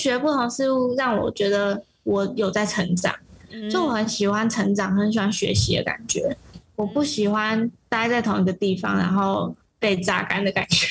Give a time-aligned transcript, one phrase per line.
[0.00, 3.14] 学不同事物让我觉得我有在成长，
[3.50, 6.34] 嗯、就我很喜欢成长，很喜欢学习的感觉。
[6.74, 10.86] 我不喜欢待在同一个地方，然后被榨干的感觉。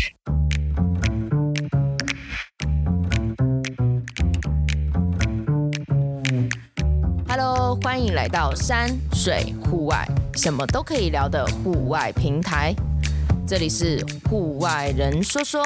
[7.28, 12.76] Hello，欢迎来到山水户外，什么都可以聊的户外平台。
[13.48, 15.64] 这里是户外人说说。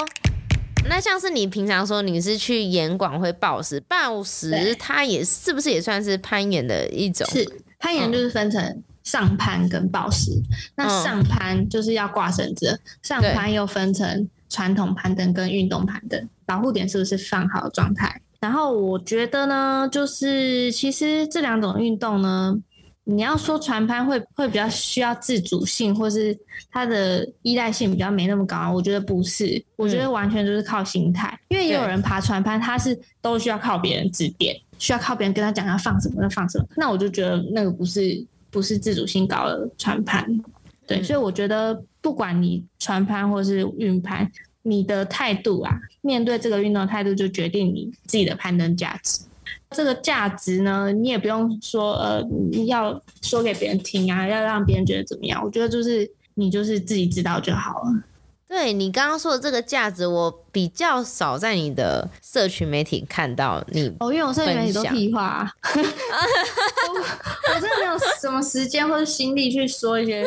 [0.87, 7.27] 那像是你平常说你是去岩馆会抱石，暴石它也是不是也算是攀岩的一种？
[7.31, 7.47] 是，
[7.79, 10.31] 攀岩就是分成上攀跟抱石。
[10.75, 18.21] 那上攀就是要挂绳子，上攀又分成传统攀登跟运动攀登，保护点是不是放好的状态？
[18.39, 22.57] 然后我觉得呢，就是其实这两种运动呢。
[23.05, 26.37] 你要说船攀会会比较需要自主性，或是
[26.71, 31.27] 它的依赖性比较没那么高，我觉得不是，我觉得完全就是靠心态。
[31.27, 36.65] 嗯、因为也有人爬船攀，他是都需要靠别人指点，需要靠别人跟他讲要放什么要放什么。
[36.77, 40.25] 那我就觉得那个不是不是自主性高的船攀。
[40.87, 49.19] 对，嗯、所以我觉得不管你船攀或是运攀，你的态度啊，面对这个运动态度就决定你自己的攀登价值。
[49.71, 52.23] 这个价值呢，你也不用说，呃，
[52.65, 55.41] 要说给别人听啊，要让别人觉得怎么样？
[55.43, 58.03] 我觉得就是你就是自己知道就好了。
[58.45, 63.91] 对，你刚刚说的这个价值，我比较少在你的社群媒体看到你。
[63.99, 66.99] 哦，因为我社群媒体都屁话啊， 我，
[67.55, 70.23] 我真的没有什么时间或者心力去说一些，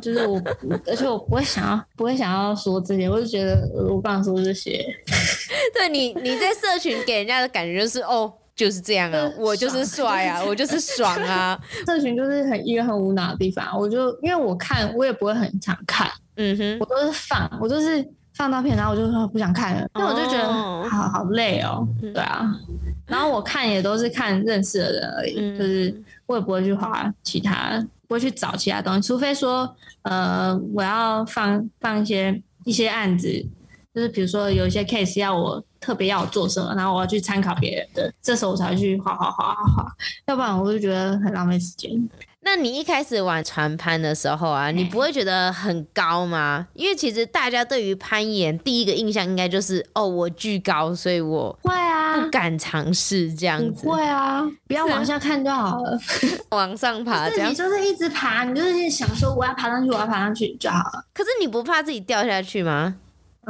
[0.00, 0.40] 就是我，
[0.86, 4.80] 而且我不会想要，不会想要说这些，我就觉得我刚刚说这些。
[5.74, 8.32] 对你，你在社群给人家的感觉就是哦。
[8.58, 11.56] 就是这样啊，我就是帅啊，我就是爽啊。
[11.86, 20.52] 社群就是很一个很无脑的地方，我就因为我看我也不会很常看，嗯哼，我都是放，我都是放照片，然后我就说不想看了，那、哦、我就觉得
[20.88, 22.52] 好好累哦，对啊。
[23.06, 29.72] 然后我看也都是看认识的人而已，嗯、就是我也不会去划其他，不会去找其他东西，除非说
[30.02, 33.46] 呃我要放放一些一些案子。
[33.98, 39.92] 就是比如说有一些 case 要我特别要我做什么，然后我要去参考别人的，这时候我才会去画画画画画，
[40.26, 42.08] 要不然我就觉得很浪费时间。
[42.40, 46.68] 那你一开始玩船攀的时候啊，你不会觉得很高吗？
[46.74, 53.88] 因为其实大家对于攀岩第一个印象应该就是哦，我巨高，所以我会啊不敢尝试这样子。
[53.88, 55.98] 会啊，不要往下看就好了，
[56.50, 57.50] 往上爬这样。
[57.50, 61.04] 你就是一直爬，你就是想说我要爬上去，我要爬上去就好了。
[61.12, 62.94] 可是你不怕自己掉下去吗？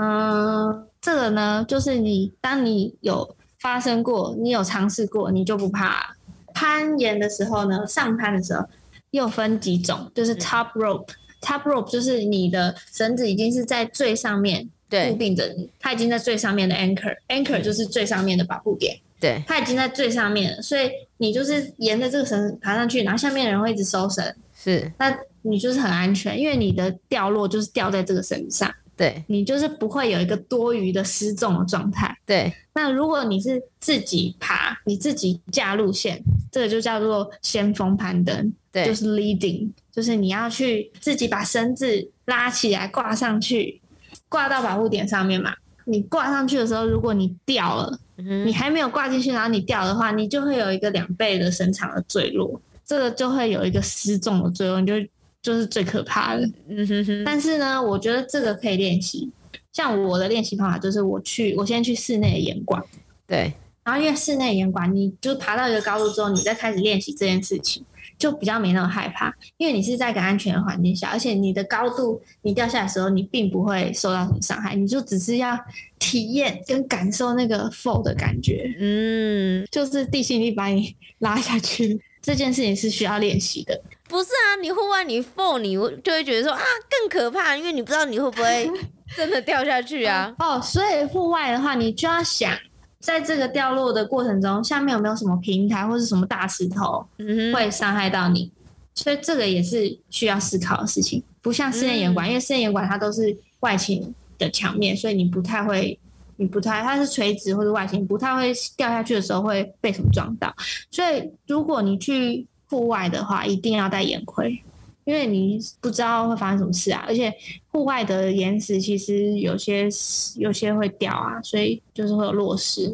[0.00, 6.14] 嗯，这个呢，就是你当你有发生过，你有尝试过，你就不怕。
[6.54, 8.64] 攀岩的时候呢，上攀的时候
[9.10, 28.72] 又分几种，就是 top rope，top rope 就是你的绳子已经是在最上面固定着你，它已经在最上面的 anchor，anchor 就是最上面的保护点，对，它已经在最上面了，所以你就是沿着这个绳子爬上去，然后下面的人会一直收绳，是，那你就是很安全，因为你的掉落就是掉在这个绳子上。
[28.98, 32.12] 对，你就是不会有一个多余的失重的状态。
[32.26, 36.20] 对，那如果你是自己爬，你自己架路线，
[36.50, 38.52] 这个就叫做先锋攀登。
[38.72, 43.80] 对，就是 leading，就是你要去自己把绳子拉起来挂上去，
[44.28, 45.54] 挂到保护点上面嘛。
[45.84, 54.94] 你挂上去的时候，如果你掉了，嗯、你还没有挂进去，然后你掉的话，你就会有一个两倍的绳长的坠落，这个就会有一个失重的坠落，你就。
[55.42, 57.24] 就是最可怕的，嗯哼哼。
[57.24, 59.30] 但是呢，我觉得这个可以练习。
[59.72, 62.82] 像我的练习方法就是，我去，我先去室内的岩馆，
[63.26, 63.52] 对。
[63.84, 67.82] 然后因为室内岩馆，你就爬到一个高度之后，你再开始练习这件事情，
[68.18, 75.58] 就比较没那么害怕，因为你是在一个安全的环境下，而且你的高度，你掉下来的时候，你并不会受到什么伤害，你就只是要
[75.98, 83.80] 体验跟感受那个 fall 的感觉，嗯，就是地心力把你拉下去，这件事情是需要练习的。
[84.08, 88.70] 不是啊，你户外你 fall 你就会觉得说啊更可怕，因为你不知道你会不会
[89.16, 90.34] 真的掉下去啊。
[90.40, 92.52] 哦，所以户外的话，你就要想，
[93.00, 97.06] 在这个掉落的过程中，下面有没有什么平台或是什么大石头
[97.54, 98.44] 会伤害到你？
[98.44, 98.50] 嗯、
[98.94, 101.22] 所以这个也是需要思考的事情。
[101.40, 105.98] 不像室内岩馆，嗯、因为室内岩馆它都是外倾的墙面，所以你不太会，
[106.36, 110.54] 你不太它是垂直或者外倾，不太会掉下去的时候会被什么撞到。
[110.90, 114.62] 所以如果你去户外的话，一定要戴眼盔，
[115.04, 117.04] 因为你不知道会发生什么事啊。
[117.06, 117.32] 而且
[117.72, 119.88] 户外的岩石其实有些
[120.36, 122.92] 有些会掉啊，所以就是会有落石，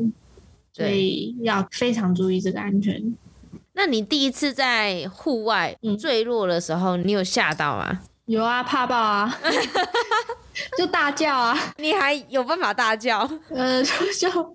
[0.72, 3.16] 所以要非常注意这个安全。
[3.72, 8.00] 那你第一次在户外坠落的时候，嗯、你有吓到吗？
[8.26, 9.38] 有啊，怕爆啊，
[10.78, 11.74] 就大叫啊！
[11.76, 13.28] 你还有办法大叫？
[13.50, 14.54] 呃，就就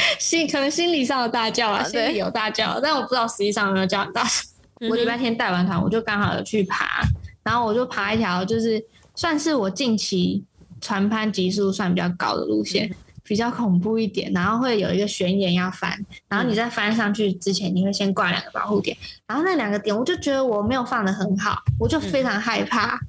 [0.18, 4.46] 心可能心理上的大叫啊，心里有大叫，但我不知道实际上有没有叫很大声。
[4.88, 7.02] 我礼拜天带完团，我就刚好有去爬，
[7.42, 8.80] 然后我就爬一条，就是
[9.16, 10.44] 算是我近期
[10.80, 12.88] 船攀级数算比较高的路线，
[13.24, 15.98] 比较恐怖一点，然后会有一个悬崖要翻，
[16.28, 18.96] 然后你在翻上去之前，你会先挂两个保护点，
[19.26, 23.00] 然后那两个点我就觉得我没有放的很好，我就非常害怕，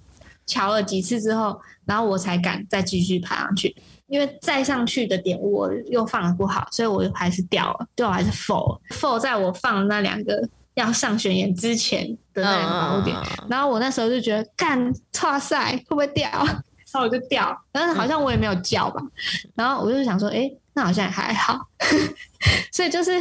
[0.48, 3.76] 瞧了几次之后，然后我才敢再继续爬上去，
[4.10, 10.50] 因为再上去的点我又放的不好，所以我就还是掉了，最后还是 fall fall 在我放的那两个。
[10.76, 13.14] 要上悬崖之前的那两个点，
[13.50, 16.30] 然后我那时候就觉得，干，剉赛会不会掉？
[16.94, 19.02] 然后我就掉，但是好像我也没有叫吧。
[19.56, 21.68] 然后我就想说，哎、欸，那好像也还好。
[22.72, 23.12] 所以就是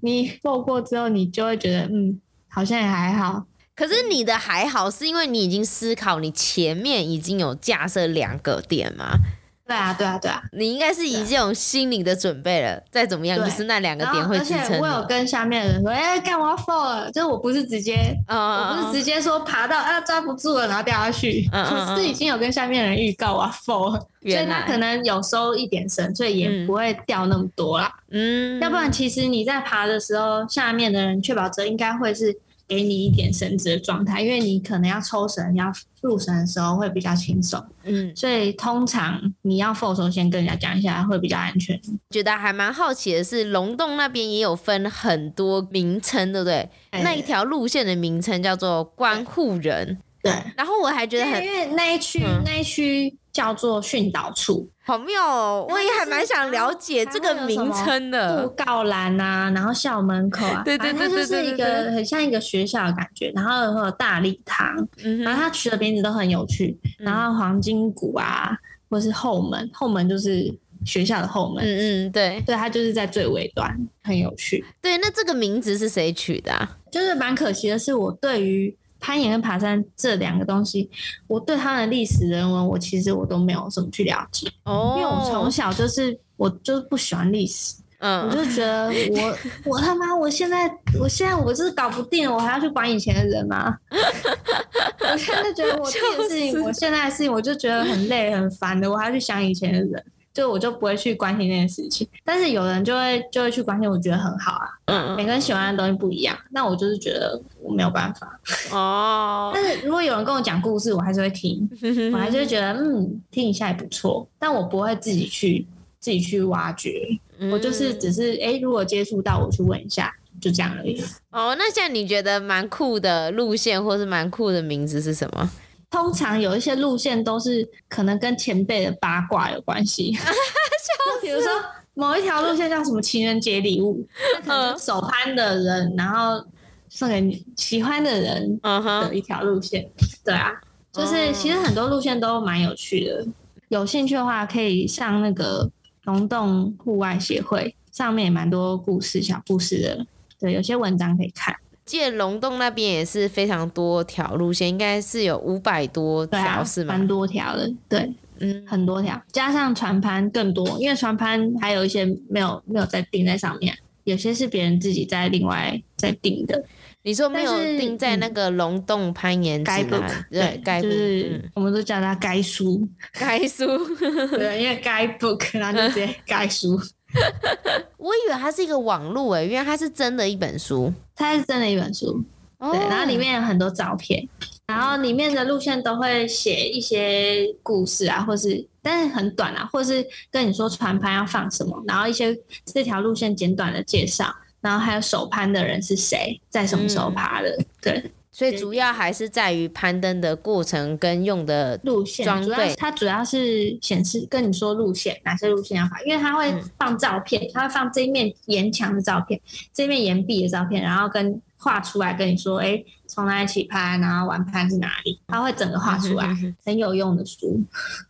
[0.00, 2.18] 你过过之后，你就会觉得，嗯，
[2.48, 3.44] 好像也还好。
[3.76, 9.18] 可是你的还好，是因为你已经思考，你前面已经有架设两个点吗？
[9.64, 12.82] 对啊，对啊，对啊，你应该是已经有心理的准备了。
[12.90, 14.58] 再怎么样，就是那两个点会支撑。
[14.58, 21.48] 而且我有跟下面的人说：“哎、欸，干嘛 fall 了。”就是我不是直接，嗯、我不是直接说爬到啊抓不住了，然后掉下去。
[21.52, 27.90] 嗯，我是已经有跟下面的人预告啊 fall 了，所以他可能有收一点绳，所以也不会掉那么多啦。
[28.10, 32.36] 嗯，要不然其实你在爬的时候，下面的人确保者应该会是。
[32.74, 35.70] 给你一点绳子的状态，因为你可能要抽绳、要
[36.00, 41.78] 入绳的时候会比较轻松，嗯，所以通常你要时候先跟人家讲一下，会比较安全。
[42.08, 46.66] 觉得还蛮好奇的是，龙洞那边也有分很多名称，对不对？
[46.90, 50.32] 对那一条路线的名称叫做观护人，对。
[50.56, 54.68] 然后我还觉得很，因为那一区、嗯、那一区叫做训导处。
[54.84, 55.66] 好妙哦！
[55.70, 58.42] 我也还蛮想了解这个名称的。
[58.42, 63.30] 布告栏啊，然后校门口啊，对对对对对，它就是一个很像一个学校的感觉。
[63.34, 64.76] 然后会有大礼堂，
[65.24, 66.76] 然后它取的名字都很有趣。
[66.98, 68.56] 然后黄金谷啊，
[68.90, 70.52] 或是后门，后门就是
[70.84, 71.64] 学校的后门。
[71.64, 74.64] 嗯嗯，对对，它就是在最尾端，很有趣。
[74.80, 76.76] 对，那这个名字是谁取的啊？
[76.90, 78.76] 就是蛮可惜的是，我对于。
[79.02, 80.88] 攀岩跟爬山这两个东西，
[81.26, 84.48] 我对他们的历史人文，我其实我都没有怎么去了解。
[84.64, 89.36] 哦，因为我从小就是我就是不喜欢历史，嗯，我就觉得我
[89.72, 93.76] 我他妈我现在我现在我就是搞不定了，我还要去管以前的人吗？
[93.90, 100.04] 我现在觉得我这个事情， 我现在的事情，我就觉得很累很烦的，我还要去想以前的人。
[100.32, 104.66] 就我就不会去关心那件事情，但是有人就会就会去关心，我觉得很好啊。
[104.86, 108.40] 嗯，每个人喜欢的东西不一样，那我就是觉得我没有办法。
[108.72, 109.50] 哦。
[109.54, 111.68] 但是如果有人跟我讲故事，我还是会听，
[112.12, 114.26] 我还是会觉得嗯，听一下也不错。
[114.38, 115.66] 但我不会自己去
[116.00, 117.18] 自己去挖掘，
[117.52, 121.02] 我就是只是哎、欸，如果接触到我去问一下，就这样而已。
[121.30, 125.50] 哦，那像你觉得蛮酷的路线，或是蛮酷的名字是什么？
[125.92, 131.50] 通常有一些路线都是可能跟前辈的八卦有关系， 就比如说
[131.92, 134.04] 某一条路线叫什么情人节礼物，
[134.46, 136.42] 嗯，手攀的人然后
[136.88, 139.86] 送给你喜欢的人的一条路线，
[140.24, 140.50] 对啊，
[140.90, 143.26] 就是其实很多路线都蛮有趣的，
[143.68, 145.70] 有兴趣的话可以上那个
[146.04, 150.06] 龙洞户外协会，上面也蛮多故事小故事的，
[150.40, 151.54] 对，有些文章可以看。
[151.92, 156.96] 记得龙洞那边也是非常多条路线，应该是有五百多条，啊，是吗？
[156.96, 166.64] 蛮多条的，对，嗯，很多条，加上船攀更多，因为船攀还有一些没有没有在定在上面，有些是别人自己在另外在定的。
[167.02, 173.66] 你说没有定在那个龙洞攀岩指南，嗯，对，该就是我们都叫它该书，该书，
[174.38, 176.80] 对，因为该 book，然后就直接该书。
[177.98, 182.22] 我以为它是一个网络诶、欸，因为它是真的一本书，它是真的一本书，
[182.58, 184.26] 对，然后里面有很多照片，
[184.66, 198.12] 然后里面的路线都会写一些故事啊，或是但是很短啊，或是跟你说船攀要放什么，然后一些这条路线简短的介绍，然后还有首攀的人是谁，在什么时候爬的，嗯、对。
[198.32, 209.38] 所以主要还是在于攀登的过程跟用的路线装备，它主要是显示跟你说路线哪些路线要爬，因为它会放照片，它会放这一面岩墙的照片，
[209.72, 216.34] 这一面岩壁的照片，然后跟画出来跟你说，哎，从哪里起攀，然后完攀是哪里，它会整个画出来，
[216.64, 217.62] 很有用的书。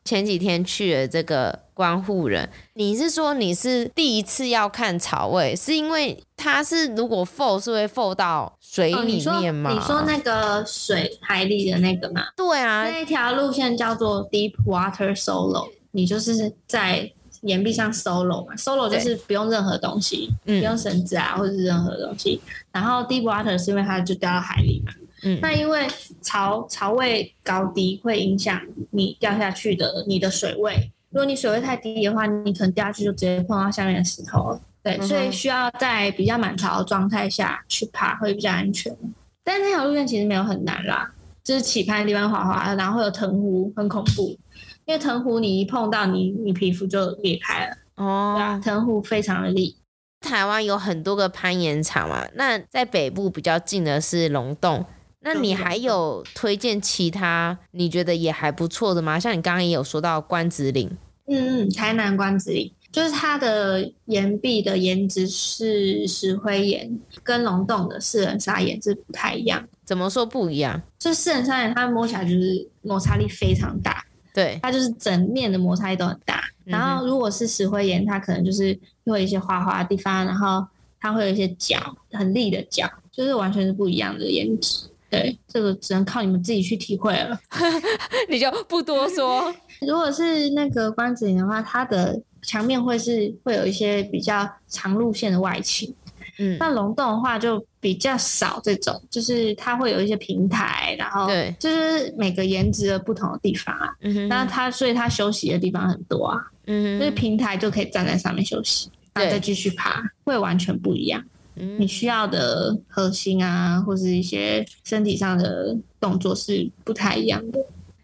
[0.05, 1.61] 前几天去了这个。
[1.75, 9.71] 观护人，你是说你是第一次要看草位，是因为它是如果 fall 是会 fall 到水里面吗？
[9.71, 12.23] 哦，你说，你说那个水海里的那个吗？
[12.37, 17.11] 对啊，那一条路线叫做 Deep Water Solo，你就是在
[17.43, 22.41] 岩壁上 solo 嘛，solo 就是不用任何东西，不用绳子啊或者是任何东西。
[22.73, 25.87] 然后 Deep Water 是因为它就掉到海里嘛，嗯，那因为
[26.21, 30.91] 潮潮位高低会影响你掉下去的你的水位。
[31.11, 34.61] 如果你水位太低的话，你可能掉下去就直接碰到下面的石头了。
[34.83, 38.97] 对，所以需要在比较满潮的状态下去爬会比较安全。
[39.45, 41.11] 但是那条路线其实没有很难啦，
[41.43, 44.37] 就是起攀的地方滑滑，然后会有藤壶，很恐怖。
[44.85, 47.77] 因为藤壶你一碰到你，你皮肤就裂开了。
[47.97, 49.77] 哦，对啊，藤壶非常的利。
[50.21, 54.85] 台湾有很多个攀岩场嘛，那在北部比较近的是龙洞。
[55.25, 59.21] 那你还有推荐其他你觉得也还不错的吗？
[59.21, 60.91] 像你刚刚也有说到关子岭，
[61.29, 69.67] 嗯嗯，台南关子岭就是它的岩壁的岩质是石灰岩，跟龙洞的四人砂岩是不太一样。
[69.85, 70.81] 怎么说不一样？
[70.99, 76.45] 就四人砂岩它摸起来就是摩擦力非常大，对，它就是整面的摩擦力都很大。
[76.65, 80.65] 然后如果是石灰岩，它可能就是会有一些滑滑的地方，然后
[81.01, 84.87] 它会有一些角很立的角，就是完全是不一样的颜值。
[85.11, 87.39] 对，这个只能靠你们自己去体会了，
[88.31, 89.55] 你就不多说。
[89.87, 95.93] 如果是那个关子岩的话，它的墙面会是会有一些比较长路线的外倾，
[96.39, 111.23] 嗯，那龙洞的话就比较少这种，就是它会有一些平台，然后对，就是每个颜值的不同的地方啊，嗯哼，那它所以它休息的地方很多啊，嗯哼，就是平台就可以站在上面休息，然后再继续爬，会完全不一样。
[111.57, 111.77] 嗯。
[111.79, 117.61] 你需要的核心啊，或是一些身体上的动作是不太一样的。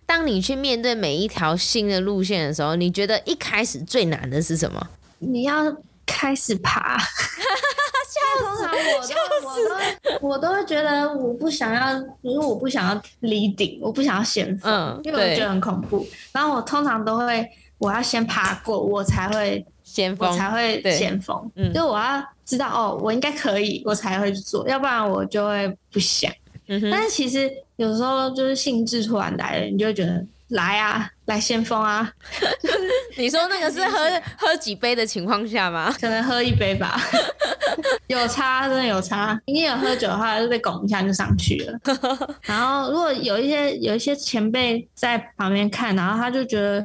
[0.08, 4.88] 当你去面对每一条新的路线的时候，你觉得一开始最难的是什么？
[5.18, 6.96] 你要开始爬。
[8.40, 16.06] 通常我都我都我都会觉得我不想要，因为我不想要离顶，我不想要先锋，嗯，因为我觉得很恐怖。
[16.32, 17.46] 然后我通常都会，
[17.76, 21.50] 我要先爬过，我才会先锋，我才会先锋。
[21.54, 22.24] 嗯，就我要。
[22.48, 26.32] 知道哦，我应该可以，我才会去做，要不然我就会不想。
[26.90, 32.12] 但是其实有时候就是兴致突然来了，你就会觉得来啊，来先锋啊。
[33.16, 33.98] 你说那个是喝
[34.38, 35.94] 喝几杯的情况下吗？
[36.00, 37.00] 可能喝一杯吧。
[38.08, 39.38] 有差，真的有差。
[39.46, 41.78] 你有喝酒的话，就被拱一下就上去了。
[42.42, 46.84] 然后如果有一些有一些前辈在旁边看，然后他就觉得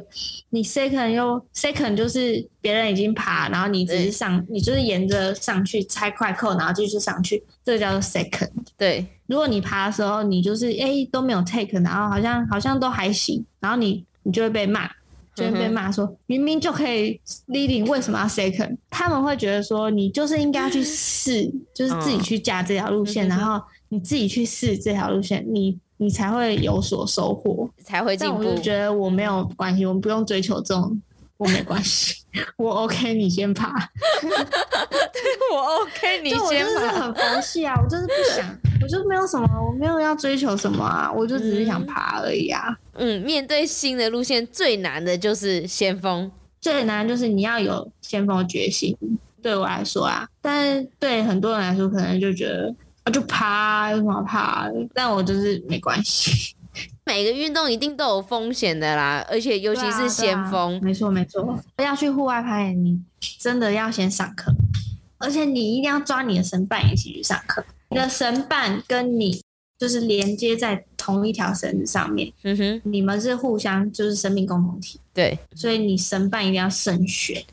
[0.49, 8.51] 你 second 又 second 就是别人已经爬，然后你只是上，你就是沿着上去拆快扣，然后继续上去，这个叫做 second。
[8.77, 14.89] 对，如果你爬的时候你就是哎、欸、都没有 take，然后好像好像都还行，然后你你就会被骂。
[15.35, 18.77] 就会被骂说，明明就可以 leading，为什么要 second？
[18.91, 28.43] 他们会觉得说，你就是应该要去试，就是自己去架这条路线，然后你自己去试这条路线，你你才会有所收获，才会进步。
[28.43, 31.01] 但我就觉得我没有关系，我们不用追求这种，
[31.37, 32.13] 我没关系，
[32.57, 33.73] 我 OK，你先爬。
[35.51, 36.45] 我 OK，你 先爬。
[36.45, 38.45] 我就是很佛系啊，我就是不想。
[38.93, 42.77] 我就没有什么，我没有要追求什么啊，我就只是想爬而已啊。
[42.93, 46.31] 嗯，面对新的路线最难的就是先锋，
[46.61, 48.95] 最难就是你要有先锋的决心。
[49.41, 52.73] 对我来说啊，但是对很多人来说，可能就觉得
[53.03, 54.69] 啊，就爬有什么爬？
[54.93, 56.55] 但我就是没关系。
[57.05, 60.79] 每个运动一定都有风险的啦，而且尤其是先锋。
[60.83, 63.01] 没错没错，要去户外攀岩，你
[63.39, 64.53] 真的要先上课，
[65.17, 67.65] 而且你一定要抓你的神伴一起去上课。
[67.93, 69.41] 你的绳伴跟你
[69.77, 77.43] 就是连接在同一条绳子上面，嗯哼，你们是互相就是生命共同体，对，所以你神伴一定要慎选。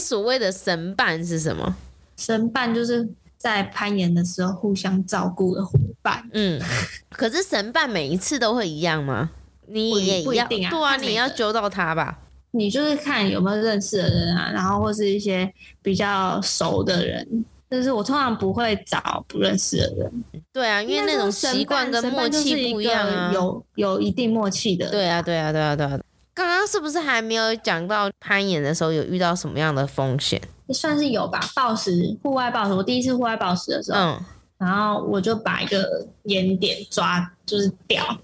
[0.00, 1.76] 所谓的神伴是什么？
[2.16, 6.28] 神伴就是在攀岩的时候互相照顾的伙伴。
[6.32, 6.60] 嗯，
[7.10, 9.30] 可是神伴每一次都会一样吗？
[9.66, 12.18] 你也不一定啊，对啊，你要揪到他吧？
[12.52, 17.44] 你就是看有没有认识的人啊，然后或是一些比较熟的人。
[17.74, 24.88] 就是我通常不会找不认识的人，对啊，因为那种习惯跟默契不一样啊，有有一定默契的。
[24.90, 25.98] 对啊，对啊，对啊，对啊。
[26.32, 30.40] 刚刚是不是还没有讲到攀岩的时候有遇到什么样的风险？
[30.72, 32.74] 算是有吧，暴食，户外暴食。
[32.74, 34.20] 我第一次户外暴食的时候，嗯，
[34.58, 38.16] 然后我就把一个岩点抓，就是掉。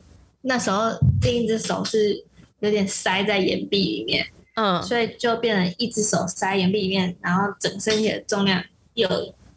[0.42, 0.90] 那时候
[1.23, 2.25] 另一只手是
[2.61, 8.62] 有点塞在岩壁里面，嗯，所以就变成一只手塞岩壁里面，然后整身体的重量
[8.95, 9.09] 有。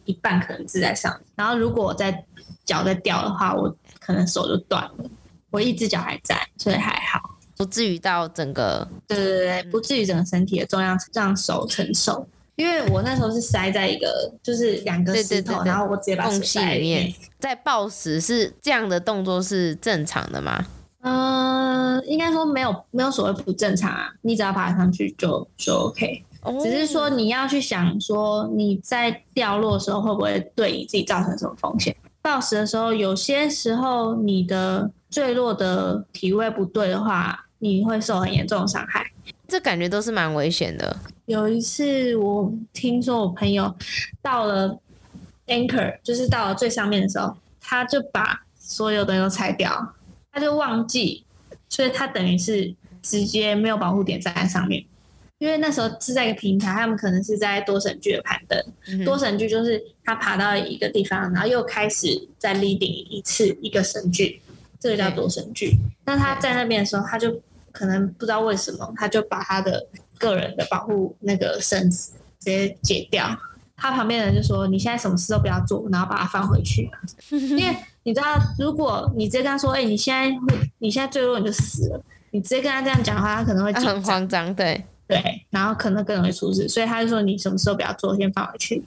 [0.05, 2.23] 一半可能是在上面，然后如果我在
[2.65, 5.09] 脚在掉的话，我可能手就断了。
[5.49, 8.87] 我一只脚还在，所以还好，不至于到整个。
[9.07, 12.27] 对对对，不至于整个身体的重量让手承受。
[12.55, 17.13] 因为我那时候是塞在一个就是两个石头，然后我直接把手塞里面。
[17.39, 20.63] 在抱石是这样的动作是正常的吗？
[21.01, 26.23] 嗯、呃，应该说没有没有所谓不正常啊，你只要爬上去就就 OK。
[26.61, 31.95] 只是说你要去想说你在掉落的时候会不会对你自己造成什么风险？
[32.21, 39.05] 暴食的时候，有些时候你的坠落的体位不对的话，你会受很严重的伤害。
[39.47, 40.95] 这感觉都是蛮危险的。
[41.25, 43.73] 有一次我听说我朋友
[44.21, 44.77] 到了
[45.47, 49.93] anchor，就是到了最上面的时候，他就把所有的都拆掉，
[50.31, 51.25] 他就忘记，
[51.69, 54.83] 所以他等于是直接没有保护点站在上面。
[55.43, 58.57] 因为那时候是在一个平台，他们可能是在多神剧的攀登。
[58.87, 62.07] 嗯、多神剧就是他爬到一个地方，然后又开始
[62.37, 64.41] 再立顶一次一个神剧，
[64.79, 65.75] 这个叫多神剧。
[66.05, 67.41] 那他在那边的时候，他就
[67.73, 69.85] 可能不知道为什么，他就把他的
[70.17, 73.37] 个人的保护那个绳子直接解掉。
[73.75, 76.89] 他旁边的人就说：“你现在什么事都不要做，然后把它放回去。
[77.29, 80.33] ”因为你知道，如果你直接跟他说：“哎、欸，你现在，
[80.77, 84.81] 你现在坠落你就死了。”你直接跟他这样讲的话，他可能会很慌张，对。
[85.07, 88.83] 对，然后可能更容易出事，所以他就说你什么时候不要做，先放回去。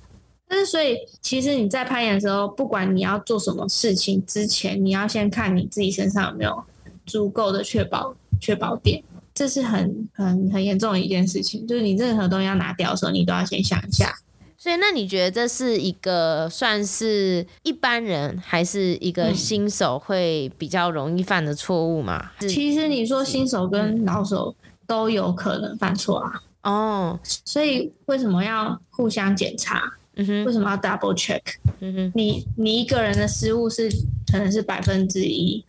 [0.48, 6.64] 但是，所以其实你在攀岩的时候，不管你要做什么事情之前，你要先看你自己身上有没有
[7.04, 9.02] 足够的确保确保点，
[9.34, 11.66] 这是很很很严重的一件事情。
[11.66, 14.14] 就是你任何东西要拿掉的时候，你都要先想一下。
[14.56, 22.30] 所以，那你觉得这是一个算是一般人，还是一个新手会比较容易犯的错误吗？
[22.40, 24.54] 嗯、其实你说新手跟老手。
[24.58, 26.42] 嗯都有可能犯错啊！
[26.62, 29.92] 哦，所以为什么要互相检查？
[30.16, 31.42] 嗯哼，为什么要 double check？
[31.80, 33.88] 嗯哼，你你一个人的失误是
[34.32, 35.64] 可能是百分之一，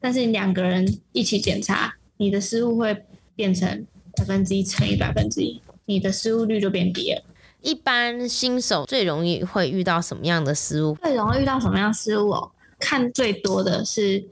[0.00, 3.04] 但是两个人一起检查，你的失误会
[3.36, 3.86] 变成
[4.16, 7.22] 百分之一乘以百分之一，你的失误率就变低了。
[7.60, 10.96] 一般新手最容易会遇到什么样的失误？
[11.00, 12.50] 最容易遇到什么样失误哦？
[12.80, 14.22] 看最多的是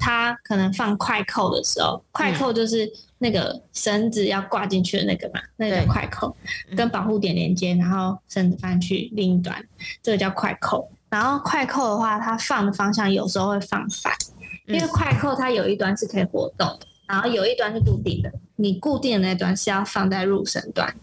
[0.00, 2.92] 他可能放快扣的时候，快扣就是。
[3.18, 6.36] 那个绳子要挂进去的那个嘛，那个叫快扣，
[6.76, 9.56] 跟保护点连接，然后绳子放去另一端，
[10.02, 10.88] 这个叫快扣。
[11.08, 14.12] 然后快扣的话，它放的方向有时候会放反，
[14.66, 16.68] 因为快扣它有一端是可以活动，
[17.06, 18.32] 然后有一端是固定的。
[18.56, 20.94] 你固定的那端是要放在入绳端，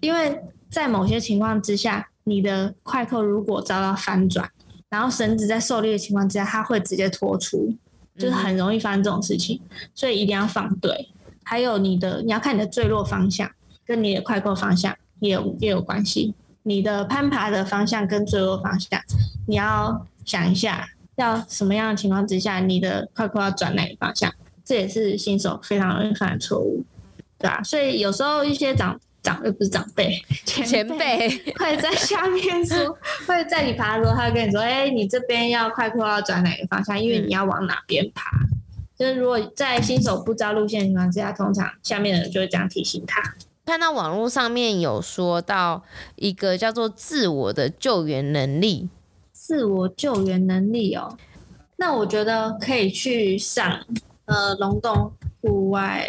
[0.00, 0.38] 因为
[0.70, 4.48] 在某些情况之下，你的快扣如果遭到翻转，
[4.88, 7.74] 然后绳子在受力的情况之下，它会直接脱出，
[8.16, 9.60] 就是很容易发生这种事情，
[9.94, 11.08] 所以一定要放对。
[11.50, 13.50] 还有你的，你要看你的坠落方向
[13.84, 16.32] 跟你的快扣方向也有也有关系。
[16.62, 19.00] 你的攀爬的方向跟坠落方向，
[19.48, 24.32] 你要想一下，要什么样的情况之下，你的快扣要转哪个方向？
[24.64, 26.84] 这也是新手非常容易犯的错误，
[27.36, 27.62] 对吧、啊？
[27.64, 36.96] 所以有时候一些长长又不是长辈前辈会在下面说，会在你爬的时候，他会跟你说：“哎、你这边要快扣要转哪个方向？
[36.96, 38.30] 因为你要往哪边爬。”
[39.00, 43.34] 就是如果在新手不知道路线的情况之下，通常下面的人就会这样提醒他。
[43.64, 45.82] 看到网络上面有说到
[46.16, 48.90] 一个叫做自我的救援能力，
[49.32, 51.16] 自我救援能力哦，
[51.76, 53.80] 那我觉得可以去上
[54.26, 55.10] 呃龙洞
[55.40, 56.06] 户外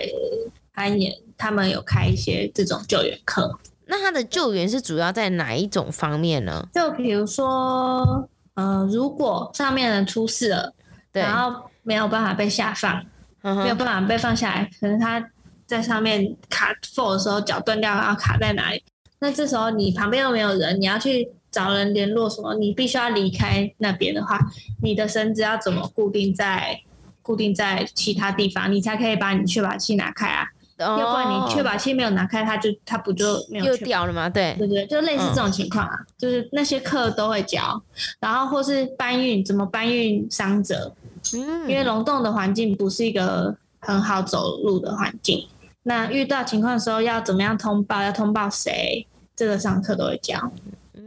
[0.74, 3.58] 攀岩，他们有开一些这种救援课。
[3.86, 6.68] 那他的救援是主要在哪一种方面呢？
[6.74, 10.74] 就比如说呃，如果上面人出事了，
[11.14, 11.71] 对然后。
[11.92, 13.04] 没有办法被下放，
[13.42, 15.22] 嗯、没有办法被放下来，可能他
[15.66, 18.82] 在上面卡 fall 的时候脚断掉，然后卡在哪里？
[19.20, 22.56] 那这时候你旁边又没有人，你要去找人联络什么？
[22.56, 24.40] 你必须要离开那边的话，
[24.82, 26.80] 你的绳子要怎么固定在
[27.22, 30.46] 固定在其他地方，你才可以把你确保器拿开啊？
[30.78, 34.30] 哦、要不然你确保器没有拿开，它就它不就没有又掉了吗？
[34.30, 37.84] 对对对，就类似这种情况啊，嗯、就是那些课都会教，
[38.22, 40.96] 然后或是搬运怎么搬运伤者。
[41.38, 45.48] 嗯，因为龙洞的环境不是一个很好走路的环境，
[45.84, 48.02] 那遇到情况的时候要怎么样通报？
[48.02, 49.06] 要通报谁？
[49.36, 50.52] 这个上课都会教，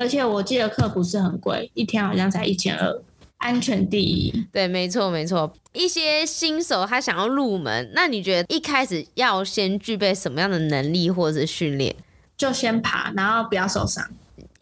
[0.00, 3.00] 而且我记得课不是很贵，一天好像才一千二，
[3.36, 4.32] 安全第一。
[4.50, 5.52] 对，没错没错。
[5.72, 11.94] 一些新手他想要入门，那你觉得一开始要先具备什么样的能力或者是训练？
[12.36, 14.04] 就先爬，然后不要受伤。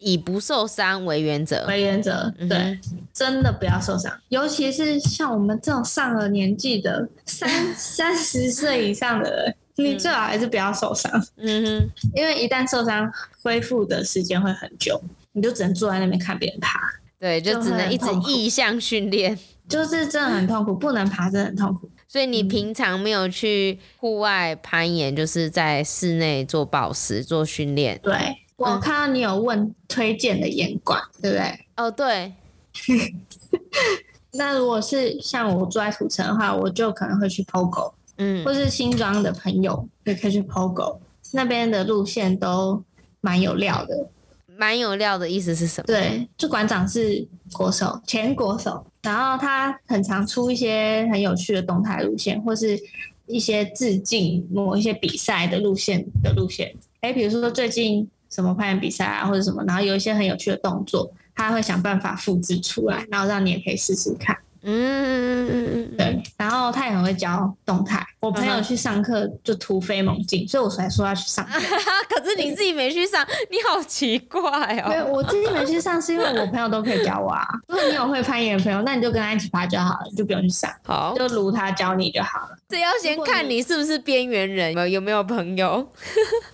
[0.03, 2.77] 以不受伤为原则，为原则，对，
[3.13, 13.09] 真的不要受伤，尤其是像我们这种上了年纪的三三十岁以上的人，你最好还是不要受伤，嗯哼，因为一旦受伤，
[13.41, 16.79] 恢复的时间会很久，你就只能坐在那边看别人爬，
[17.17, 19.39] 对，就只能一直逆向训练，
[19.69, 21.89] 就是真的很痛苦，不能爬真的很痛苦。
[22.09, 28.13] 所以你平常没有去户外攀岩，就是在室内做抱石做训练，对。
[28.55, 31.65] 我看到你有问推荐的烟馆，对不对？
[31.75, 32.33] 哦，对。
[34.33, 40.97] 那如果是像我住在土城的话，我就可能会去 POGO，嗯，或是新庄的朋友也可以去 POGO，
[41.31, 42.83] 那边的路线都
[43.21, 44.09] 蛮有料的。
[44.55, 45.85] 蛮有料的意思是什么？
[45.87, 52.79] 对，就馆长是国手，前国手，然后他很常出一些很有趣的动态路线，或是。
[53.25, 56.75] 一些致敬某一些比赛的路线的路线。
[56.99, 64.35] 哎，比如说最近什么攀岩比赛啊，或者什么，然后有一些很有趣的动作，他会想办法复制出来，然后让你也可以试试看。
[64.63, 68.05] 嗯对，然后他也很会教动态。
[68.19, 71.59] 我朋友去上课就突飞猛进，所以我才说要去上课。
[72.09, 74.41] 可是你自己没去上，你好奇怪
[74.83, 74.89] 哦。
[74.89, 77.45] 对，我自己没去上，是因为我朋友都可以教我啊。
[77.67, 80.71] 如果你有会攀岩的朋友，那你就跟他一起爬就好了，你就不用去上。
[80.83, 82.57] 好，就如他教你就好了。
[82.69, 85.85] 这要先看你是不是边缘人，有没有，有没有朋友？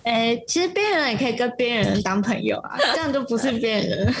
[0.02, 4.14] 哎， 其实边缘人也可以跟边缘人当朋友啊，这样就不是边缘人。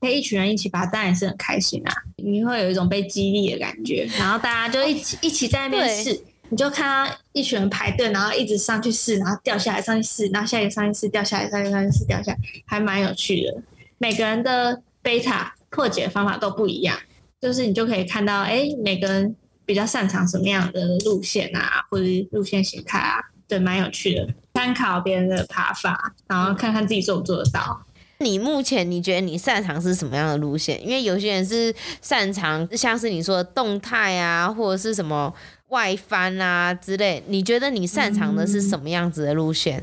[0.00, 1.92] 可以一群人一起爬，当然是很开心啊！
[2.16, 13.62] 你会有一种被激励的感觉，然后大家就一起一起在那边试，你就看到一群人排队，然后一直上去试，然后掉下来上去试，然后下一个上去试，掉下来上去上去试，掉下来，还蛮有趣的。
[13.98, 16.96] 每个人的贝塔破解方法都不一样，
[17.40, 19.36] 就是你就可以看到，哎，每个人
[19.66, 24.26] 比较擅长什么样的路线啊，或者路线形态啊，对，蛮有趣的。
[24.54, 27.80] 参考别人的爬法，然后看看自己做不做得到。
[28.20, 30.78] 你目前你觉得你擅长是什么样的路线？
[30.86, 35.32] 因为有些人是擅长像是你说的动态啊，或者是什么
[35.68, 37.22] 外翻啊之类。
[37.28, 39.82] 你觉得你擅长的是什么样子的路线？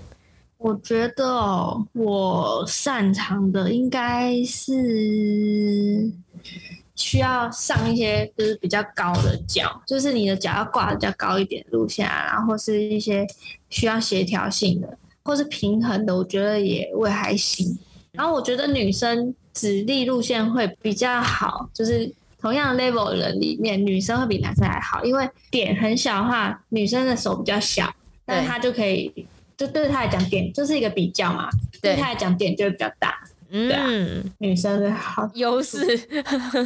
[0.60, 6.12] 我觉得，我擅长的应该是
[6.96, 13.26] 需要上一些就是比较高的脚，就是你的脚要挂的比较高一点路线啊，然后是一些
[13.70, 17.76] 需要协调性的或是平衡的，我觉得也会还行。
[18.18, 27.94] 然后我觉得女生指力路线会比较好，就是同样 level 的人里面，女生会比男生还好，因为点很小的话，女生的手比较小，
[28.26, 29.26] 但她就可以，
[29.56, 31.48] 就对她来讲点就是一个比较嘛，
[31.82, 33.16] 对她来讲点就会比较大，
[33.50, 35.80] 对啊，嗯，女生的好优势？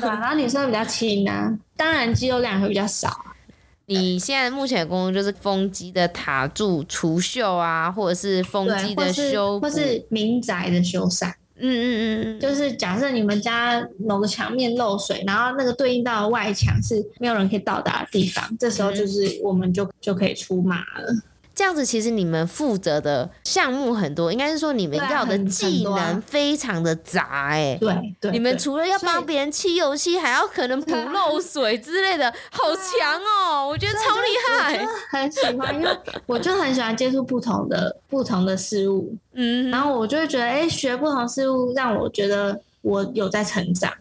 [0.02, 3.10] 然后女生比较轻啊，当然肌肉量会比较少。
[3.88, 11.30] 你现在目前的工作就是风机的塔柱除锈啊，或者是风机的修补，或是民宅的修缮。
[11.62, 21.14] 嗯嗯嗯，就是假设你们家某个墙面漏水，然后那个对应到外墙是没有人可以到达的地方，这时候就是我们就就可以出马了。
[21.62, 27.78] 这样子，其实你们负责的项目很多，应该是说你们要的技能非常的杂哎、欸。
[27.80, 33.68] 对对，对，你们除了要帮别人漆油漆，还要可能补漏水之类的，好强哦、喔！
[33.68, 43.94] 我觉得超厉害，很喜欢，因为我就很喜欢接触不同的不同的事物，嗯，然后我就会觉得，哎、欸，学不同事物让我觉得我有在成长，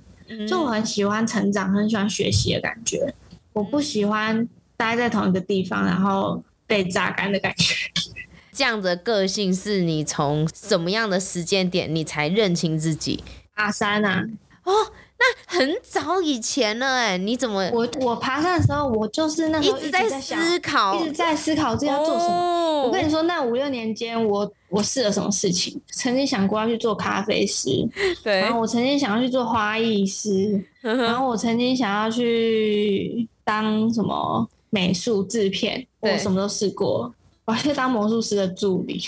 [0.48, 3.12] 就我很喜欢成长，很喜欢学习的感觉，
[3.52, 6.42] 我不喜欢待在同一个地方，然后。
[6.70, 7.74] 被榨干的感觉，
[8.54, 13.24] 这样的个性是你从什么样的时间点你才认清自己？
[13.56, 14.24] 爬山啊，
[14.62, 14.72] 哦，
[15.18, 17.68] 那很早以前了哎，你怎么？
[17.72, 22.34] 我我爬山的时候，我就是那时候一直在思考，一直在思考自己要做什么。
[22.34, 25.78] 哦、我跟你说，那五六年间，我我试了什么事情？
[25.90, 27.68] 曾经想过要去做咖啡师，
[28.22, 34.48] 对，然后我曾经想要去做花艺师，然后我曾经想要去当什么？
[34.70, 37.12] 美术制片，我什么都试过。
[37.44, 39.02] 我还去当魔术师的助理，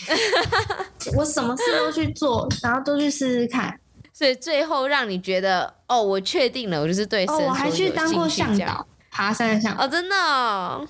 [1.17, 3.79] 我什么事都去做，然后都去试试看。
[4.13, 7.61] 所以最后让你觉得，哦，我确定了，我就是对绳索有兴趣。
[7.61, 9.85] 哦，我还去当过向导，爬山的向导。
[9.85, 10.87] 哦，真的哦。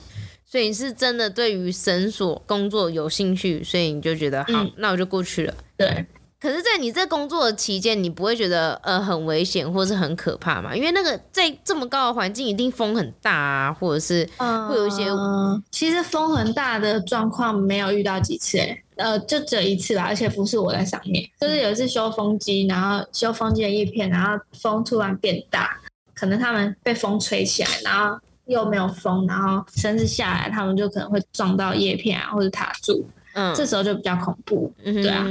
[0.46, 5.54] 所以你是真的对于绳索工作有兴趣，所以你就觉得好，嗯，那我就过去了。
[5.76, 6.06] 对。
[6.42, 10.74] 可是，在你这工作的期间，你不会觉得呃很危险或是很可怕吗？
[10.74, 14.28] 因为那个在这么高的环境，一定风很大啊，或者是
[14.68, 15.08] 会有一些……
[15.08, 18.58] 呃、其实风很大的状况没有遇到几次，
[18.96, 25.78] 呃，就只有一次吧，而且不是我在上面，就是有一次修风机，然后修风机的叶片，然后风突然变大，
[26.12, 33.06] 可能他们被风吹起来，然后又没有风，然后绳子下来，他们就可能会撞到叶片啊，或者塔柱。
[33.34, 35.24] 嗯，这时候就比较恐怖，嗯、对啊。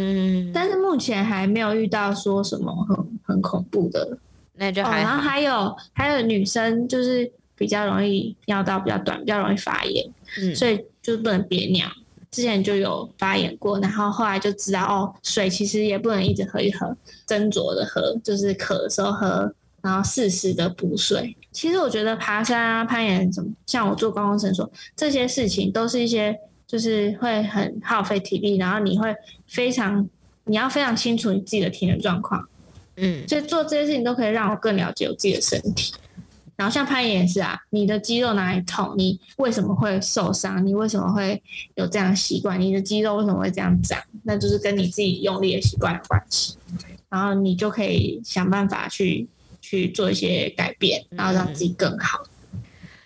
[0.54, 4.18] 但是目前还没有遇到说什么很很恐怖的，
[4.56, 10.06] 那就还然后还有还有女生就是比较容易尿道比较短，比较容易发炎，
[10.40, 11.88] 嗯，所以就不能憋尿。
[12.32, 16.88] 之前就有发炎过，然后后来就知道哦，水其实也不能一直喝一喝，
[17.28, 21.36] 斟酌的喝，就是渴的时候喝，然后适时的补水。
[21.52, 26.36] 其实我觉得爬山啊、攀岩什么，像我做观光绳索这些事情，都是一些。
[26.71, 29.13] 就是会很耗费体力，然后你会
[29.45, 30.07] 非常，
[30.45, 32.47] 你要非常清楚你自己的体能状况，
[32.95, 35.93] 嗯，所以做这些事情都可以让我更了解我自己的身体。
[36.55, 41.43] 然后像攀岩也是啊，你的肌肉哪里痛，你为什么会受伤，你为什么会
[41.75, 46.55] 有这样的习惯，你的肌肉为什么会这样长，那就是跟你自己用力的习惯有关系。
[47.10, 49.27] 然后你就可以想办法去
[49.60, 52.23] 去做一些改变，然后让自己更好。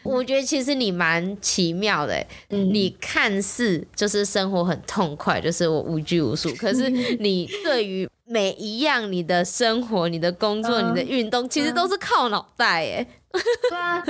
[0.06, 2.16] 我觉得其实你蛮奇妙的，
[2.50, 6.90] 嗯，你看似就是生活很痛快，就是我无拘无束，可是
[7.20, 13.08] 你对于每一样你的生活、你的工作、你的运动，其实都是靠脑袋，哎，
[13.70, 14.04] 对啊，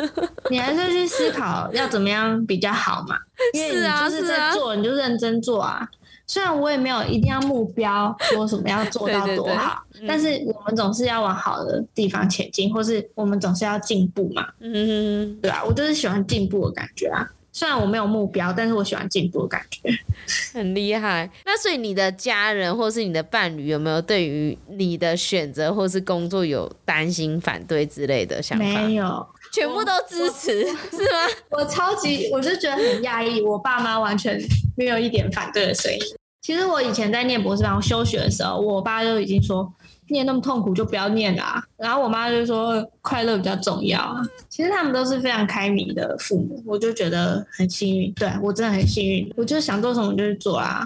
[0.49, 3.17] 你还是去思考要怎么样比较好嘛，
[3.53, 5.87] 因为 你就是在做，你就认真做啊。
[6.27, 14.47] 虽然我也没有一定要目标说什么要做 到多好，但是我们总是要往好的地方前进，或是我们总是要进步嘛。
[14.59, 17.27] 嗯，对啊，我就是喜欢进步的感觉啊。
[17.51, 19.79] 虽然我没有目标，但是我喜欢进步的感觉。
[20.51, 21.29] 很厉害。
[21.45, 28.65] 那所以你的家人或是你的伴侣有没有对于你的选择或是工作有担心、反对之类的想法？
[28.65, 31.19] 没有，全部都支持，是吗？
[31.51, 34.37] 我超级，我就觉得很压抑，我爸妈完全。
[34.77, 35.97] 没有一点反对的声音。
[36.41, 39.73] 其实我以前在念博士班休学的时候，我爸就已经说，
[40.09, 41.63] 念那么痛苦就不要念啦。
[41.77, 44.13] 然后我妈就说快乐比较重要。
[44.49, 48.13] 其实他们都是非常开明的父母，我就觉得很幸运。
[48.15, 50.85] 对，我真的很幸运，我就想做什么就去做啊。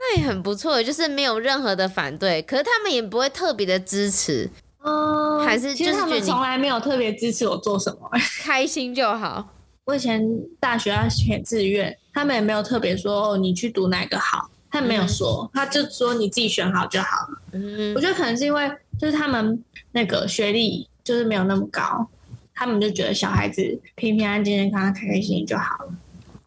[0.00, 4.50] 那也很不错，就是没有任何的反对，可是他们也不会特别的支持。
[4.82, 8.10] 嗯，还是就是他们从来没有特别支持我做什么，
[8.42, 9.54] 开心就好。
[9.84, 10.22] 我以前
[10.58, 11.96] 大学要选志愿。
[12.12, 17.40] 他们也没有特别说哦，你去读哪个好，他没有说，他就说你自己选好就好了。
[17.52, 19.62] 嗯，我觉得可能是因为就是他们
[19.92, 22.04] 那个学历就是没有那么高，
[22.52, 23.62] 他们就觉得小孩子
[23.94, 25.92] 平平安安、健健康康、开开心心就好了。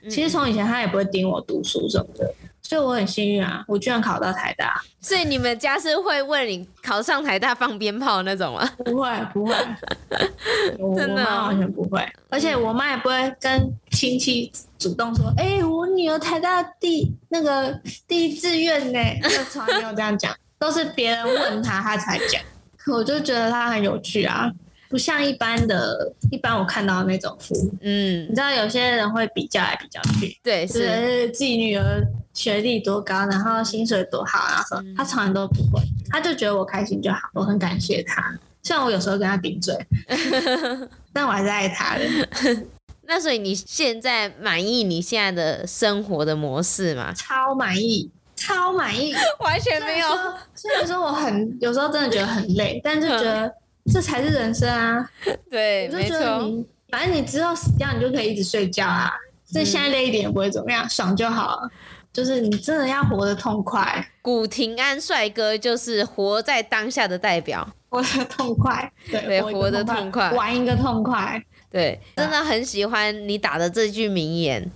[0.09, 2.35] 其实从以前他也不会盯我读书什么的。
[2.63, 4.81] 所以我很幸运啊，我居然考到台大。
[5.01, 8.67] 所以你们家是会为你考上台大放鞭炮那种吗？
[8.85, 9.53] 不会，不会，
[10.95, 12.01] 真的，我妈完全不会。
[12.29, 18.99] 而且我妈也不会跟亲戚主动说：“哎、欸，我女儿台大第那个第一志愿呢。
[19.29, 22.41] ”就从来没有这样讲，都是别人问她，她才讲。
[22.87, 24.49] 我就觉得她很有趣啊。
[24.93, 39.75] 不像一般的，一般我看到的那种父母，嗯，你知道有些人会比较来比较去，对，是，是自己女儿学历多高，然后薪水多好，然后说他从来都不会，他就觉得我开心就好，我很感谢他，虽然我有时候跟他顶嘴，
[41.11, 42.05] 但我还是爱他的。
[43.07, 47.11] 那所以你现在满意你现在的生活的模式吗？
[47.13, 49.11] 超满意，超满意，
[49.43, 50.07] 完全没有。
[50.53, 53.51] 虽然说我很有时候真的觉得很累，但是觉得。
[53.91, 55.09] 这才是人生啊！
[55.49, 56.17] 对，没错。
[56.89, 59.11] 反正你知道死掉，你就可以一直睡觉啊。
[59.51, 61.69] 这、嗯、现在累一点也不会怎么样，爽就好了。
[62.13, 64.07] 就是你真的要活得痛快。
[64.21, 68.91] 古廷安帅哥就是活在当下的代表，活得痛快。
[69.09, 71.43] 对，对活得痛快，玩一个痛快。
[71.71, 74.71] 对，真的很喜欢你打的这句名言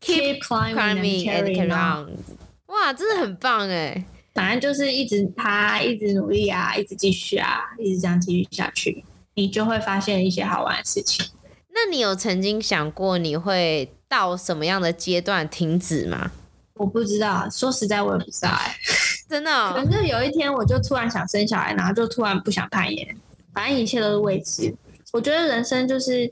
[0.00, 2.18] ：Keep climbing and carry on。
[2.66, 4.04] 哇，真的很棒哎！
[4.34, 11.26] 反正就是一直爬，一直努力啊，一直继续啊，一直这样继续下去，你就会发现一些好玩的事情。
[11.74, 16.30] 那你有曾经想过你会到什么样的阶段停止吗？
[16.74, 18.76] 我不知道，说实在我也不知道哎、欸，
[19.28, 19.72] 真的、哦。
[19.74, 23.16] 可能就有一天我就突然想生小孩，然后就突然不想攀岩，
[23.52, 24.74] 反正一切都是未知。
[25.12, 26.26] 我觉得人生就是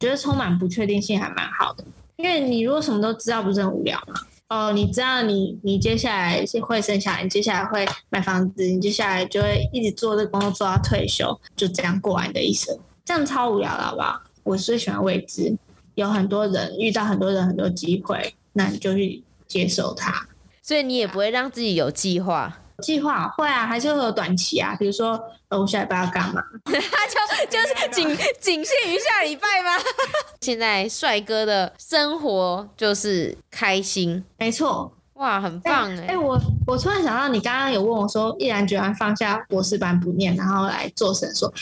[0.00, 1.84] 觉得充满不确定性还蛮好的，
[2.16, 4.14] 因为你如果什么都知道，不是很无聊吗？
[4.52, 14.20] 哦，你知道你你接下来会生小孩，你接下来会买房子，你接下来就会一直做这个工作做到退休，就这样过完的一生，这样超无聊的好不好？
[14.42, 15.56] 我最喜欢未知，
[15.94, 20.28] 有很多人遇到很多人很多机会，那你就去接受它。
[20.60, 22.58] 所以你也不会让自己有计划。
[22.80, 26.42] 计划会啊，还是会有短期啊，比如说，呃，我下礼拜要干嘛？
[26.64, 28.08] 他 就就是仅
[28.40, 29.82] 仅限于下礼拜吗？
[30.40, 36.02] 现在帅哥的生活就是开心，没错，哇，很棒哎！
[36.02, 41.52] 哎、欸欸，我我突然想到，你刚刚有问我说，毅然决然放下博士班不念，然后来做神说，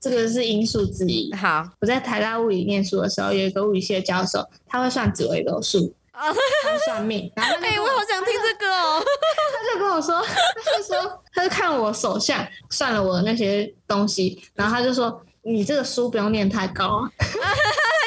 [0.00, 1.32] 这个是因素之一。
[1.34, 5.92] 好，我在台大物理念书的时候，有一个物理系的教授，他会算紫微斗数。
[6.62, 9.02] 他算命，然后哎、欸，我好想听这个哦。
[9.54, 17.08] 他就跟我说，他就说，他就看我手相，算了我那些东西，然后他就说，你这个书不用念太高。
[17.18, 17.97] 他就直接这样跟你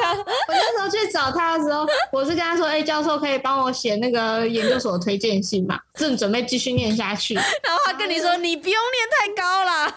[0.00, 0.16] 讲。
[0.16, 5.78] 我那时候去找他的时候，我是跟他说，哎、欸，教授可以帮我写那个研究所推荐信嘛？
[5.94, 7.34] 正准备继续念下去。
[7.64, 9.94] 然后他跟你说，你不用念太高了。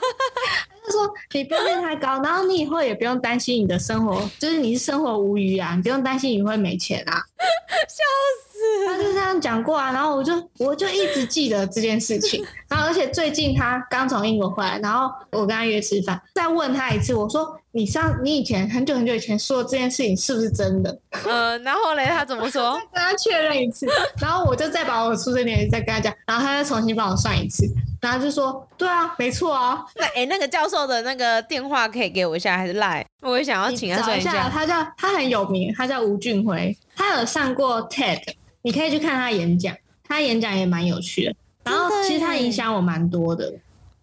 [0.86, 7.22] 他说：“你不用念太高，然后你以后也不用担心你的生活，就是你是生活无余啊，你不用担心你会没钱啊。
[7.88, 8.04] ”笑
[8.44, 8.49] 死！
[8.88, 12.46] 他就这样讲过啊，然后我就我就一直记得这件事情。
[12.68, 22.80] 然后而且最近他刚从英国回来，然后我跟他约吃饭，再问他一次，我说：“你上你以前很久很久以前说的这件事情是不是真的？” 呃，然后嘞，他怎么说？
[22.94, 23.88] 再跟他确认一次，
[24.22, 27.66] 然后我就再把我出生年再跟他讲，然后他再重新帮我算一次。
[28.02, 29.84] 然后就说，对啊，没错啊。
[29.96, 33.06] 那哎，那个教授的那个电话可以给我一下，还是赖？
[33.22, 38.22] 我也想要请他一下，他叫他很有名，他叫吴俊辉，他有上过 TED，
[38.62, 41.36] 你可以去看他演讲，他演讲也蛮有趣的。
[41.64, 43.54] 然后其实他影响我蛮多的，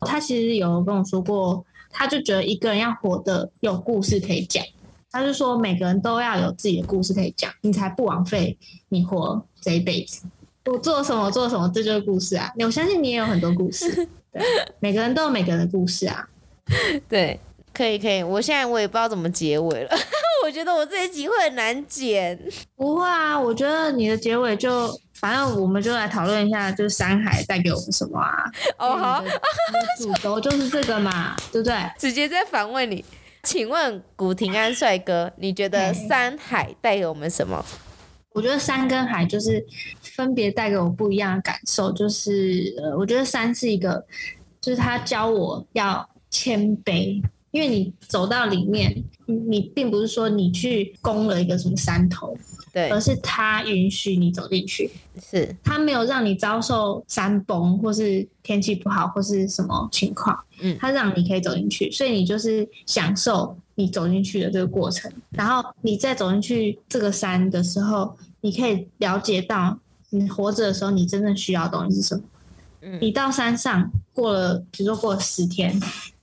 [0.00, 4.64] 他其实有跟我说过，他就觉得一个人要活得有故事可以讲，
[5.10, 8.56] 他就说每个人都要有自己的故事可以讲，你才不枉费
[8.88, 10.22] 你活这一辈子。
[10.66, 12.52] 我做什么，做什么，这就是故事啊！
[12.58, 13.88] 我相信你也有很多故事，
[14.32, 14.42] 对，
[14.80, 16.28] 每个人都有每个人的故事啊。
[17.08, 17.38] 对，
[17.72, 19.90] 可以可以，我现在我也不知道怎么结尾了，
[20.44, 22.38] 我觉得我这一集会很难剪。
[22.76, 28.44] 不会啊，我觉得你的结尾就，反正我们就来讨论一下，就是山海带给我们什么啊？
[28.78, 29.24] 哦好，
[29.98, 31.74] 主轴就是这个嘛，对不对？
[31.98, 33.04] 直接在反问你，
[33.42, 37.64] 请问古廷安帅哥，你觉得山海带给我们什么？
[38.34, 39.64] 我觉得山跟海就是
[40.02, 44.04] 分别带给我不一样的感受，就是呃，我觉得山是一个，
[44.60, 47.22] 就是他教我要谦卑，
[47.56, 52.36] 因为你走到里面，你并不是说你去攻了一个什么山头，
[52.70, 54.90] 对，而是他允许你走进去，
[55.22, 55.56] 是。
[55.64, 68.14] 他没有让你遭受山崩或是天气不好或是什么情况，嗯，他让你可以走进去，所以你就是享受你走进去的这个过程，然后你再走进去这个山的时候。
[68.42, 69.76] 你可以了解到，
[70.10, 72.22] 你活着的时候，你真正需要的东西是什么？
[72.82, 75.74] 嗯，你到山上过了，比如说过了十天，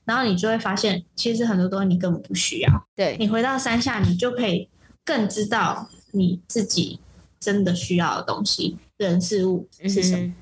[0.05, 2.87] 然后你就会发现，其实很多东西你根本不需要。
[2.95, 4.67] 对，你回到山下，你就可以
[5.03, 6.99] 更知道你自己
[7.39, 10.23] 真的需要的东西，人事物是什么。
[10.23, 10.33] 嗯、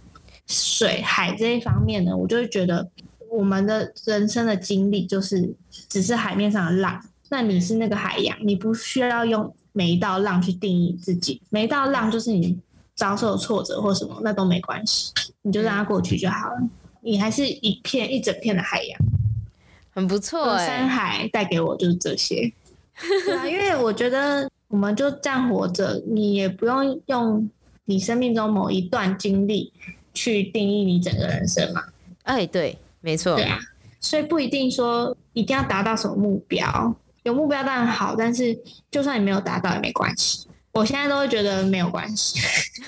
[0.47, 2.89] 水海这一方面呢，我就会觉得，
[3.29, 5.53] 我们的人生的经历就是
[5.89, 9.53] 只是海面上的浪，那你是那个海洋，你不需要用。
[9.73, 12.59] 每一道浪去定义自己，每一道浪就是你
[12.93, 16.61] 遭受挫折或什么，那都没关系，你就让它过去就好了。
[16.99, 18.99] 你还是一片一整片的海洋，
[19.93, 20.57] 很不错。
[20.57, 22.51] 山海带给我就是这些，
[23.25, 27.49] 对啊，因为我觉得我们就这样活着，你也不用用
[27.85, 29.71] 你生命中某一段经历
[30.13, 31.83] 去定义你整个人生嘛。
[32.23, 33.59] 哎，对，没错，对啊，
[33.99, 36.95] 所以不一定说一定要达到什么目标。
[37.23, 38.57] 有目标当然好，但是
[38.89, 40.47] 就算你没有达到也没关系。
[40.73, 42.39] 我现在都会觉得没有关系，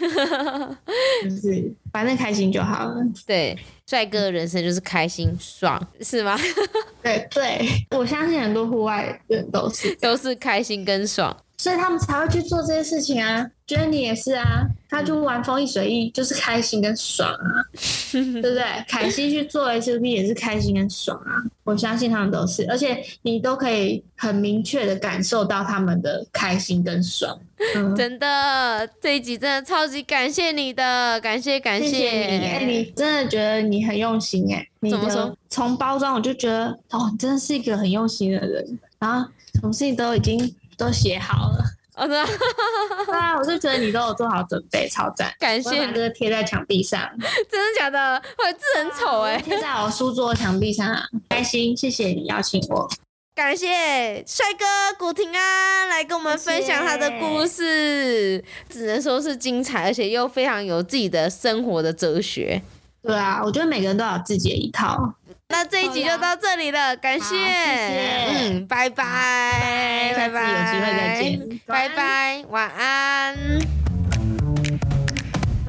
[1.23, 2.95] 就是反正开心就好了。
[3.25, 6.37] 对，帅哥的人生就是开心爽，是吗？
[7.03, 11.35] 对对，我相信很多户外人都是都是开心跟爽。
[11.63, 17.63] 所以他们才会去做这些事情啊，觉得你也是啊，他就玩风一水一，就是开心跟爽啊，
[18.11, 18.65] 对不对？
[18.85, 27.39] 凯西去做 SUP 也是开心跟爽啊，我相信他们都是，而且你都可以很明确的感受到他们的开心跟爽。
[27.73, 35.33] 嗯、真的，这一集真的超级感谢你的，感谢感谢，你，哎，你真的觉得你很用心哎，怎么说？
[35.49, 40.53] 从包装我就觉得哦，你真的是一个很用心的人，然后什么事情都已经。
[40.77, 41.63] 都写好了，
[41.95, 42.17] 哦， 对
[43.15, 45.33] 啊，我就觉得你都有做好准备，超赞！
[45.39, 45.85] 感谢。
[45.93, 47.01] 这个贴在墙壁上，
[47.49, 48.21] 真的假的？
[48.37, 52.89] 我字很丑哎，贴在我书桌墙壁上，啊开心，谢谢你邀请我，
[53.35, 54.65] 感谢帅哥
[54.97, 62.61] 古廷安来跟我们分享他的故事，谢谢，只能说是精彩，而且又非常有自己的生活的哲学。
[63.03, 65.13] 对啊，我觉得每个人都有自己的一套。
[65.49, 73.35] 那这一集就到这里了，感谢，谢谢，嗯，拜拜，拜拜，有机会再见，拜拜，晚安。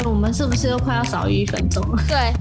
[0.04, 2.02] 我们是不是又快要少于一分钟了？
[2.08, 2.32] 对，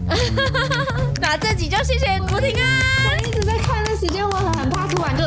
[1.22, 2.80] 那这集就谢谢古廷安。
[3.08, 5.24] 我一直在看那时间，我很怕突然就。